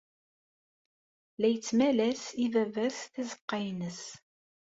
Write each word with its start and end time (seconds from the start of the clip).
La 1.39 1.47
yettmal-as 1.49 2.23
i 2.43 2.45
baba-s 2.53 2.99
tazeqqa-ines. 3.13 4.01